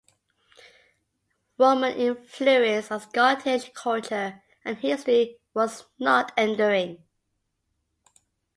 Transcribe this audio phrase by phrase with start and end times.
[1.59, 7.03] Roman influence on Scottish culture and history was not enduring.